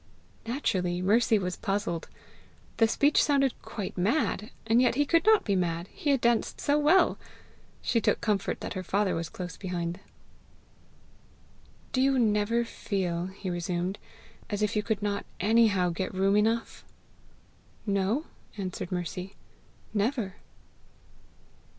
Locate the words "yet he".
4.81-5.05